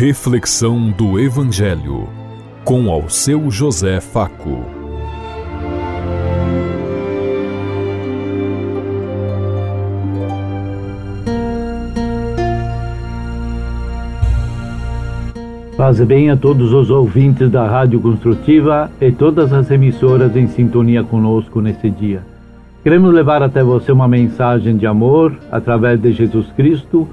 Reflexão 0.00 0.92
do 0.92 1.18
Evangelho 1.18 2.08
com 2.64 2.88
ao 2.88 3.08
seu 3.08 3.50
José 3.50 4.00
Faco. 4.00 4.62
Faz 15.76 16.00
bem 16.02 16.30
a 16.30 16.36
todos 16.36 16.72
os 16.72 16.90
ouvintes 16.90 17.50
da 17.50 17.66
Rádio 17.66 18.00
Construtiva 18.00 18.88
e 19.00 19.10
todas 19.10 19.52
as 19.52 19.68
emissoras 19.68 20.36
em 20.36 20.46
sintonia 20.46 21.02
conosco 21.02 21.60
nesse 21.60 21.90
dia. 21.90 22.22
Queremos 22.84 23.12
levar 23.12 23.42
até 23.42 23.64
você 23.64 23.90
uma 23.90 24.06
mensagem 24.06 24.76
de 24.76 24.86
amor 24.86 25.36
através 25.50 26.00
de 26.00 26.12
Jesus 26.12 26.46
Cristo 26.52 27.08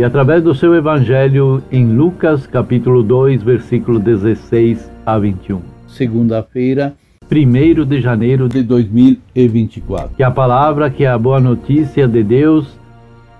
e 0.00 0.02
através 0.02 0.42
do 0.42 0.54
seu 0.54 0.74
evangelho 0.74 1.62
em 1.70 1.84
Lucas 1.84 2.46
capítulo 2.46 3.02
2, 3.02 3.42
versículo 3.42 3.98
16 3.98 4.90
a 5.04 5.18
21. 5.18 5.60
Segunda-feira, 5.86 6.94
1 7.30 7.84
de 7.84 8.00
janeiro 8.00 8.48
de 8.48 8.62
2024. 8.62 10.16
Que 10.16 10.22
a 10.22 10.30
palavra, 10.30 10.88
que 10.88 11.04
a 11.04 11.18
boa 11.18 11.38
notícia 11.38 12.08
de 12.08 12.22
Deus 12.22 12.78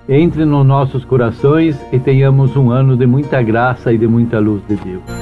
entre 0.06 0.44
nos 0.44 0.66
nossos 0.66 1.02
corações 1.02 1.80
e 1.90 1.98
tenhamos 1.98 2.54
um 2.54 2.70
ano 2.70 2.94
de 2.94 3.06
muita 3.06 3.40
graça 3.40 3.90
e 3.90 3.96
de 3.96 4.06
muita 4.06 4.38
luz 4.38 4.60
de 4.68 4.76
Deus. 4.76 5.19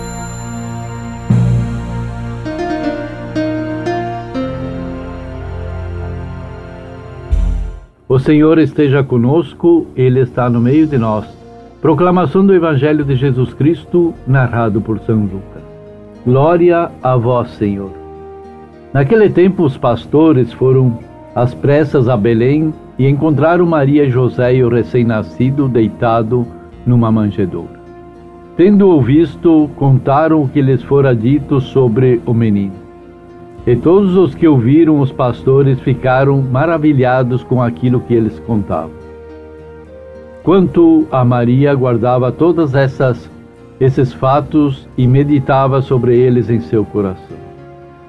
O 8.08 8.18
Senhor 8.18 8.58
esteja 8.58 9.04
conosco, 9.04 9.86
Ele 9.94 10.20
está 10.20 10.48
no 10.48 10.58
meio 10.58 10.86
de 10.86 10.96
nós. 10.96 11.27
Proclamação 11.83 12.44
do 12.44 12.55
Evangelho 12.55 13.05
de 13.05 13.14
Jesus 13.14 13.52
Cristo, 13.52 14.14
narrado 14.27 14.80
por 14.80 14.98
São 15.00 15.20
Lucas. 15.20 15.62
Glória 16.24 16.91
a 17.02 17.16
vós, 17.18 17.50
Senhor. 17.50 17.91
Naquele 18.94 19.28
tempo, 19.28 19.62
os 19.62 19.77
pastores 19.77 20.50
foram 20.55 20.98
às 21.34 21.52
pressas 21.52 22.08
a 22.08 22.16
Belém 22.16 22.72
e 22.98 23.06
encontraram 23.06 23.66
Maria 23.66 24.05
e 24.05 24.11
José 24.11 24.55
e 24.55 24.64
o 24.64 24.70
recém-nascido 24.70 25.68
deitado 25.68 26.46
numa 26.86 27.12
manjedoura. 27.12 27.78
Tendo-o 28.56 29.02
visto, 29.02 29.68
contaram 29.77 30.44
o 30.44 30.48
que 30.48 30.62
lhes 30.62 30.83
fora 30.83 31.14
dito 31.14 31.61
sobre 31.61 32.22
o 32.24 32.33
menino. 32.33 32.88
E 33.67 33.77
todos 33.77 34.17
os 34.17 34.34
que 34.34 34.48
ouviram 34.48 35.01
os 35.01 35.12
pastores 35.12 35.78
ficaram 35.81 36.41
maravilhados 36.41 37.42
com 37.42 37.62
aquilo 37.62 38.01
que 38.01 38.14
eles 38.14 38.39
contavam. 38.41 38.91
Quanto 40.42 41.06
a 41.12 41.25
Maria, 41.25 41.75
guardava 41.75 42.33
todas 42.33 42.75
essas 42.75 43.31
esses 43.81 44.12
fatos 44.12 44.89
e 44.97 45.06
meditava 45.06 45.81
sobre 45.81 46.17
eles 46.17 46.51
em 46.51 46.61
seu 46.61 46.84
coração. 46.84 47.36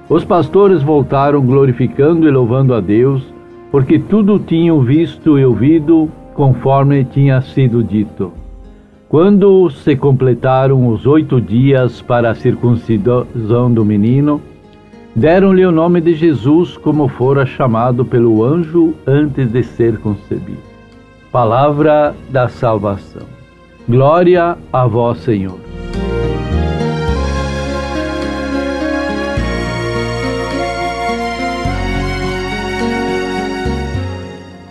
Os 0.08 0.24
pastores 0.24 0.82
voltaram 0.82 1.40
glorificando 1.40 2.26
e 2.26 2.30
louvando 2.30 2.74
a 2.74 2.80
Deus, 2.80 3.22
porque 3.70 3.98
tudo 3.98 4.40
tinham 4.40 4.80
visto 4.80 5.38
e 5.38 5.44
ouvido 5.44 6.08
conforme 6.34 7.04
tinha 7.04 7.40
sido 7.40 7.84
dito. 7.84 8.32
Quando 9.08 9.70
se 9.70 9.94
completaram 9.94 10.88
os 10.88 11.06
oito 11.06 11.40
dias 11.40 12.02
para 12.02 12.30
a 12.30 12.34
circuncisão 12.34 13.72
do 13.72 13.84
menino, 13.84 14.40
Deram-lhe 15.14 15.66
o 15.66 15.72
nome 15.72 16.00
de 16.00 16.14
Jesus, 16.14 16.76
como 16.76 17.08
fora 17.08 17.44
chamado 17.44 18.04
pelo 18.04 18.44
anjo 18.44 18.94
antes 19.04 19.50
de 19.50 19.62
ser 19.64 19.98
concebido. 19.98 20.62
Palavra 21.32 22.14
da 22.28 22.48
salvação. 22.48 23.26
Glória 23.88 24.56
a 24.72 24.86
vós, 24.86 25.18
Senhor. 25.18 25.58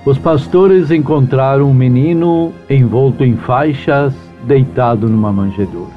Os 0.06 0.18
pastores 0.18 0.90
encontraram 0.90 1.70
um 1.70 1.74
menino 1.74 2.54
envolto 2.70 3.26
em 3.26 3.36
faixas, 3.36 4.16
deitado 4.46 5.08
numa 5.08 5.32
manjedoura. 5.32 5.92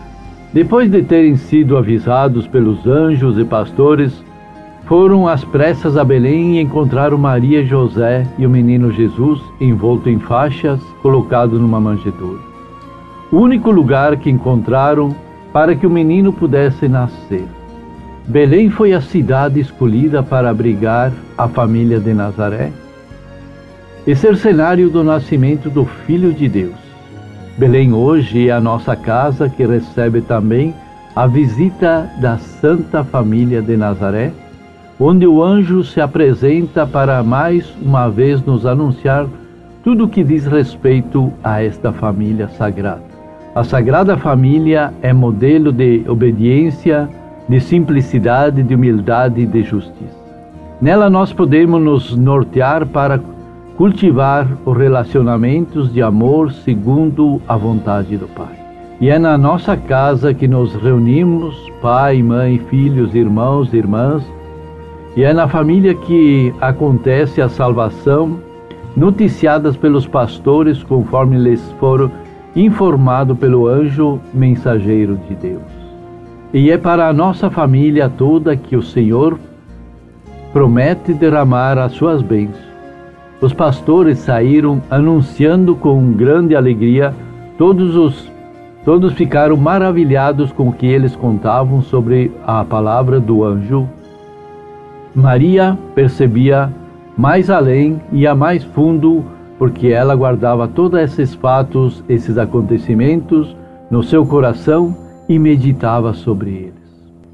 Depois 0.53 0.91
de 0.91 1.03
terem 1.03 1.37
sido 1.37 1.79
avisados 1.79 2.47
pelos 2.47 2.87
anjos 2.87 3.39
e 3.39 3.45
pastores, 3.45 4.23
foram 4.87 5.29
às 5.29 5.45
pressas 5.45 5.97
a 5.97 6.05
Belém 6.05 6.57
e 6.57 6.61
encontraram 6.61 7.17
Maria, 7.17 7.65
José 7.65 8.27
e 8.39 8.45
o 8.45 8.51
menino 8.51 8.93
Jesus 8.93 9.41
envolto 9.61 10.09
em 10.09 10.19
faixas, 10.19 10.81
colocado 11.01 11.59
numa 11.59 11.81
manjedoura. 11.81 12.41
O 13.31 13.39
único 13.39 13.71
lugar 13.71 14.17
que 14.17 14.29
encontraram 14.29 15.15
para 15.53 15.75
que 15.75 15.87
o 15.87 15.91
menino 15.91 16.33
pudesse 16.33 16.89
nascer. 16.89 17.47
Belém 18.27 18.71
foi 18.71 18.93
a 18.93 19.01
cidade 19.01 19.61
escolhida 19.61 20.23
para 20.23 20.51
abrigar 20.51 21.13
a 21.37 21.49
família 21.49 21.99
de 21.99 22.13
Nazaré 22.15 22.71
e 24.07 24.15
ser 24.15 24.37
cenário 24.37 24.91
do 24.91 25.03
nascimento 25.03 25.71
do 25.71 25.85
Filho 25.85 26.33
de 26.33 26.49
Deus. 26.49 26.83
Belém 27.57 27.93
hoje 27.93 28.49
é 28.49 28.53
a 28.53 28.61
nossa 28.61 28.97
casa 28.97 29.49
que 29.49 29.65
recebe 29.65 30.21
também 30.21 30.75
a 31.15 31.27
visita 31.27 32.11
da 32.21 32.39
Santa 32.39 33.05
Família 33.05 33.61
de 33.61 33.77
Nazaré 33.77 34.33
onde 35.05 35.27
o 35.27 35.43
anjo 35.43 35.83
se 35.83 36.01
apresenta 36.01 36.87
para 36.87 37.25
mais 37.25 37.69
uma 37.83 38.09
vez 38.09 38.41
nos 38.47 38.65
anunciar 38.65 39.27
tudo 39.83 40.05
o 40.05 40.09
que 40.09 40.23
diz 40.23 40.47
respeito 40.47 41.33
a 41.43 41.61
esta 41.61 41.93
família 41.93 42.47
sagrada. 42.47 43.03
A 43.53 43.65
Sagrada 43.65 44.17
Família 44.17 44.95
é 45.03 45.13
modelo 45.13 45.73
de 45.73 46.05
obediência, 46.07 47.09
de 47.49 47.59
simplicidade, 47.59 48.63
de 48.63 48.77
humildade 48.77 49.41
e 49.41 49.47
de 49.47 49.65
justiça. 49.65 50.23
Nela 50.81 51.11
nós 51.11 51.33
podemos 51.33 51.83
nos 51.83 52.17
nortear 52.17 52.87
para 52.87 53.21
cultivar 53.77 54.47
os 54.65 54.77
relacionamentos 54.77 55.93
de 55.93 56.01
amor 56.01 56.53
segundo 56.53 57.43
a 57.49 57.57
vontade 57.57 58.17
do 58.17 58.29
Pai. 58.29 58.57
E 59.01 59.11
é 59.11 59.19
na 59.19 59.37
nossa 59.37 59.77
casa 59.77 60.33
que 60.33 60.47
nos 60.47 60.77
reunimos, 60.77 61.57
pai, 61.83 62.23
mãe, 62.23 62.59
filhos, 62.71 63.17
irmãos, 63.17 63.75
irmãs, 63.75 64.23
e 65.15 65.23
é 65.23 65.33
na 65.33 65.47
família 65.47 65.95
que 65.95 66.55
acontece 66.61 67.43
a 67.43 67.49
salvação, 67.49 68.39
noticiadas 68.97 69.77
pelos 69.77 70.07
pastores 70.07 70.83
conforme 70.83 71.37
lhes 71.37 71.61
foram 71.79 72.11
informado 72.57 73.37
pelo 73.37 73.67
anjo 73.67 74.19
mensageiro 74.33 75.19
de 75.29 75.35
Deus. 75.35 75.63
E 76.53 76.71
é 76.71 76.79
para 76.79 77.09
a 77.09 77.13
nossa 77.13 77.51
família 77.51 78.09
toda 78.09 78.57
que 78.57 78.77
o 78.77 78.83
Senhor 78.83 79.39
promete 80.53 81.13
derramar 81.13 81.79
as 81.79 81.93
suas 81.93 82.23
bênçãos. 82.23 82.73
Os 83.41 83.53
pastores 83.53 84.19
saíram 84.19 84.83
anunciando 84.91 85.75
com 85.75 86.13
grande 86.13 86.55
alegria, 86.55 87.15
todos 87.59 87.97
os 87.97 88.31
todos 88.85 89.13
ficaram 89.13 89.57
maravilhados 89.57 90.53
com 90.53 90.69
o 90.69 90.73
que 90.73 90.87
eles 90.87 91.15
contavam 91.15 91.83
sobre 91.83 92.33
a 92.45 92.65
palavra 92.65 93.21
do 93.21 93.45
anjo 93.45 93.89
Maria 95.15 95.77
percebia 95.95 96.73
mais 97.19 97.51
além 97.51 98.01
e 98.11 98.27
a 98.27 98.35
mais 98.35 98.65
fundo, 98.65 99.23
porque 99.59 99.89
ela 99.89 100.15
guardava 100.15 100.67
todos 100.67 100.99
esses 100.99 101.35
fatos, 101.35 102.03
esses 102.09 102.39
acontecimentos 102.39 103.55
no 103.91 104.03
seu 104.03 104.25
coração 104.25 104.97
e 105.29 105.39
meditava 105.39 106.15
sobre 106.15 106.51
eles. 106.51 106.73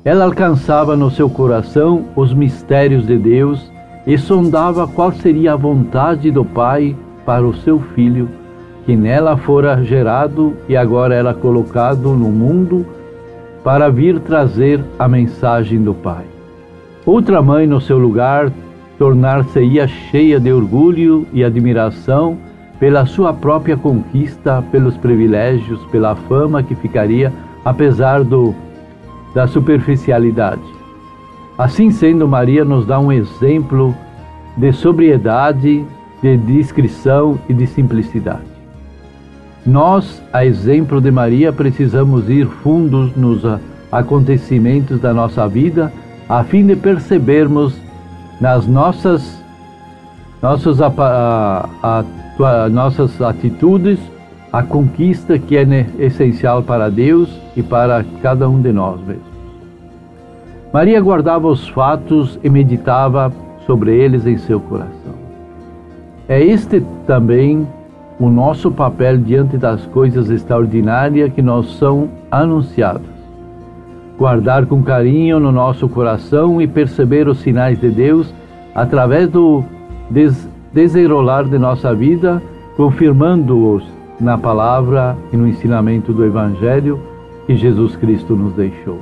Ela 0.05 0.25
alcançava 0.25 0.97
no 0.97 1.09
seu 1.11 1.31
coração 1.31 2.07
os 2.17 2.35
mistérios 2.35 3.07
de 3.07 3.17
Deus 3.17 3.71
e 4.07 4.19
sondava 4.19 4.89
qual 4.89 5.13
seria 5.13 5.53
a 5.53 5.57
vontade 5.57 6.31
do 6.33 6.45
Pai 6.45 6.97
para 7.25 7.47
o 7.47 7.55
seu 7.55 7.79
filho, 7.95 8.29
que 8.85 8.97
nela 8.97 9.37
fora 9.37 9.85
gerado 9.85 10.55
e 10.69 10.77
agora 10.77 11.15
era 11.15 11.33
colocado 11.33 12.11
no 12.11 12.31
mundo 12.31 12.85
para 13.63 13.89
vir 13.89 14.19
trazer 14.21 14.83
a 14.99 15.07
mensagem 15.07 15.81
do 15.81 15.95
Pai. 15.95 16.38
Outra 17.09 17.41
mãe, 17.41 17.67
no 17.67 17.81
seu 17.81 17.97
lugar, 17.97 18.53
tornar-se-ia 18.99 19.89
cheia 19.89 20.39
de 20.39 20.53
orgulho 20.53 21.27
e 21.33 21.43
admiração 21.43 22.37
pela 22.79 23.07
sua 23.07 23.33
própria 23.33 23.79
conquista, 23.79 24.63
pelos 24.71 24.95
privilégios, 24.99 25.83
pela 25.87 26.15
fama 26.15 26.63
que 26.63 26.75
ficaria, 26.75 27.33
apesar 27.65 28.23
do, 28.23 28.55
da 29.35 29.47
superficialidade. 29.47 30.61
Assim 31.57 31.91
sendo, 31.91 32.29
Maria 32.29 32.63
nos 32.63 32.85
dá 32.85 33.01
um 33.01 33.11
exemplo 33.11 33.97
de 34.55 34.71
sobriedade, 34.71 35.87
de 36.23 36.37
discrição 36.37 37.39
e 37.49 37.55
de 37.55 37.67
simplicidade. 37.67 38.43
Nós, 39.65 40.23
a 40.31 40.45
exemplo 40.45 41.01
de 41.01 41.11
Maria, 41.11 41.55
precisamos 41.55 42.29
ir 42.29 42.45
fundos 42.63 43.17
nos 43.17 43.41
acontecimentos 43.91 45.01
da 45.01 45.15
nossa 45.15 45.49
vida 45.49 45.91
a 46.29 46.45
fim 46.45 46.67
de 46.67 46.77
percebermos 46.77 47.81
nas 48.41 48.67
nossas, 48.67 49.43
nossas, 50.43 50.81
a, 50.81 50.93
a, 51.83 52.05
a, 52.39 52.69
nossas 52.69 53.21
atitudes 53.23 53.99
a 54.53 54.63
conquista 54.63 55.39
que 55.39 55.57
é 55.57 55.87
essencial 55.99 56.63
para 56.63 56.91
Deus 56.91 57.29
e 57.57 57.63
para 57.63 58.05
cada 58.23 58.49
um 58.49 58.61
de 58.61 58.73
nós 58.73 59.01
mesmos. 59.01 59.27
Maria 60.73 61.01
guardava 61.01 61.49
os 61.49 61.69
fatos 61.69 62.39
e 62.43 62.49
meditava 62.49 63.33
sobre 63.67 63.95
eles 63.95 64.27
em 64.27 64.39
seu 64.39 64.61
coração. 64.61 65.15
É 66.29 66.43
este 66.43 66.83
também 67.07 67.67
o 68.19 68.29
nosso 68.29 68.71
papel 68.71 69.19
diante 69.19 69.57
das 69.57 69.85
coisas 69.87 70.29
extraordinárias 70.31 71.33
que 71.33 71.41
nos 71.41 71.79
são 71.79 72.09
anunciadas. 72.31 73.18
Guardar 74.19 74.67
com 74.67 74.83
carinho 74.83 75.39
no 75.39 75.53
nosso 75.53 75.89
coração 75.89 76.61
e 76.61 76.67
perceber 76.67 77.29
os 77.29 77.39
sinais 77.39 77.81
de 77.81 77.89
Deus 77.89 78.35
através 78.75 79.29
do 79.29 79.65
des 80.11 80.49
desenrolar 80.73 81.45
de 81.45 81.59
nossa 81.59 81.95
vida, 81.95 82.43
confirmando-os 82.77 83.85
na 84.21 84.37
palavra 84.37 85.17
e 85.33 85.37
no 85.37 85.47
ensinamento 85.47 86.13
do 86.13 86.25
Evangelho 86.25 87.01
que 87.47 87.57
Jesus 87.57 87.97
Cristo 87.97 88.37
nos 88.37 88.53
deixou. 88.53 88.99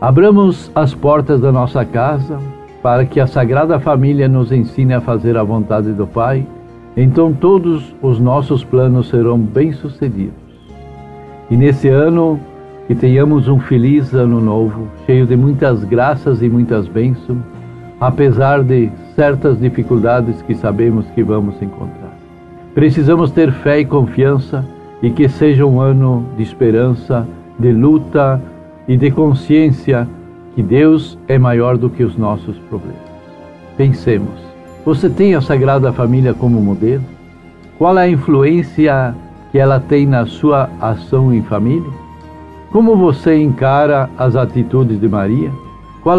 Abramos 0.00 0.70
as 0.74 0.94
portas 0.94 1.40
da 1.40 1.52
nossa 1.52 1.84
casa 1.84 2.38
para 2.82 3.04
que 3.04 3.20
a 3.20 3.26
Sagrada 3.26 3.78
Família 3.78 4.28
nos 4.28 4.50
ensine 4.50 4.94
a 4.94 5.00
fazer 5.00 5.36
a 5.36 5.42
vontade 5.42 5.92
do 5.92 6.06
Pai, 6.06 6.46
então 6.96 7.32
todos 7.32 7.94
os 8.02 8.18
nossos 8.18 8.64
planos 8.64 9.08
serão 9.08 9.38
bem-sucedidos. 9.38 10.34
E 11.50 11.56
nesse 11.56 11.88
ano, 11.88 12.40
que 12.90 12.94
tenhamos 12.96 13.46
um 13.46 13.60
feliz 13.60 14.12
ano 14.12 14.40
novo, 14.40 14.88
cheio 15.06 15.24
de 15.24 15.36
muitas 15.36 15.84
graças 15.84 16.42
e 16.42 16.48
muitas 16.48 16.88
bênçãos, 16.88 17.38
apesar 18.00 18.64
de 18.64 18.90
certas 19.14 19.60
dificuldades 19.60 20.42
que 20.42 20.56
sabemos 20.56 21.06
que 21.14 21.22
vamos 21.22 21.54
encontrar. 21.62 22.18
Precisamos 22.74 23.30
ter 23.30 23.52
fé 23.52 23.78
e 23.78 23.84
confiança 23.84 24.66
e 25.00 25.08
que 25.08 25.28
seja 25.28 25.64
um 25.64 25.80
ano 25.80 26.26
de 26.36 26.42
esperança, 26.42 27.24
de 27.60 27.70
luta 27.70 28.42
e 28.88 28.96
de 28.96 29.12
consciência 29.12 30.08
que 30.56 30.60
Deus 30.60 31.16
é 31.28 31.38
maior 31.38 31.78
do 31.78 31.88
que 31.88 32.02
os 32.02 32.16
nossos 32.16 32.58
problemas. 32.58 32.98
Pensemos, 33.76 34.34
você 34.84 35.08
tem 35.08 35.36
a 35.36 35.40
Sagrada 35.40 35.92
Família 35.92 36.34
como 36.34 36.60
modelo? 36.60 37.04
Qual 37.78 37.96
é 37.96 38.02
a 38.02 38.08
influência 38.08 39.14
que 39.52 39.58
ela 39.60 39.78
tem 39.78 40.06
na 40.06 40.26
sua 40.26 40.68
ação 40.80 41.32
em 41.32 41.40
família? 41.40 41.99
Como 42.72 42.96
você 42.96 43.36
encara 43.36 44.08
as 44.16 44.36
atitudes 44.36 45.00
de 45.00 45.08
Maria? 45.08 45.50
Qual 46.02 46.18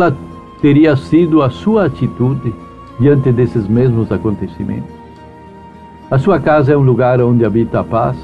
teria 0.61 0.97
sido 0.97 1.41
a 1.41 1.49
sua 1.49 1.85
atitude 1.85 2.53
diante 2.99 3.31
desses 3.31 3.67
mesmos 3.67 4.11
acontecimentos? 4.11 4.91
A 6.09 6.19
sua 6.19 6.41
casa 6.41 6.73
é 6.73 6.77
um 6.77 6.81
lugar 6.81 7.21
onde 7.21 7.45
habita 7.45 7.79
a 7.79 7.83
paz? 7.85 8.17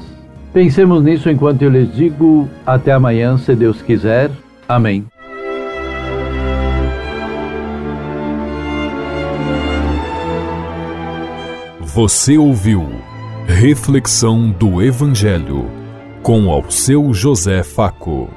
Pensemos 0.52 1.02
nisso 1.02 1.30
enquanto 1.30 1.62
eu 1.62 1.70
lhes 1.70 1.90
digo 1.94 2.46
até 2.66 2.92
amanhã, 2.92 3.38
se 3.38 3.54
Deus 3.54 3.80
quiser. 3.80 4.30
Amém. 4.68 5.06
Você 11.80 12.36
ouviu 12.36 12.86
Reflexão 13.46 14.50
do 14.50 14.82
Evangelho 14.82 15.77
com 16.28 16.50
ao 16.50 16.70
seu 16.70 17.14
José 17.14 17.62
Faco. 17.62 18.28